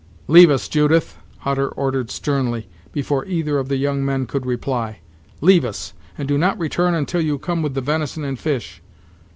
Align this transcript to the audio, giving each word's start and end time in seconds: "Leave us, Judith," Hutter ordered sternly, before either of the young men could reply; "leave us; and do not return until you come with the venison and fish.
"Leave 0.27 0.49
us, 0.49 0.67
Judith," 0.67 1.15
Hutter 1.41 1.67
ordered 1.69 2.09
sternly, 2.09 2.67
before 2.91 3.23
either 3.27 3.59
of 3.59 3.67
the 3.67 3.77
young 3.77 4.03
men 4.03 4.25
could 4.25 4.47
reply; 4.47 4.97
"leave 5.41 5.63
us; 5.63 5.93
and 6.17 6.27
do 6.27 6.39
not 6.39 6.57
return 6.57 6.95
until 6.95 7.21
you 7.21 7.37
come 7.37 7.61
with 7.61 7.75
the 7.75 7.81
venison 7.81 8.23
and 8.23 8.39
fish. 8.39 8.81